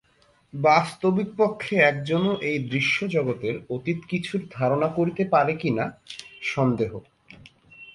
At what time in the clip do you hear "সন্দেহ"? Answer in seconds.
6.43-6.91